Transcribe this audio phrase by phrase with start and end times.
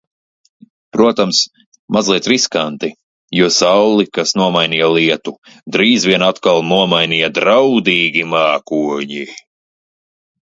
[0.95, 1.39] Protams,
[1.97, 2.89] mazliet riskanti,
[3.39, 5.33] jo sauli, kas nomainīja lietu,
[5.77, 9.23] drīz vien atkal nomainīja draudīgi mākoņi.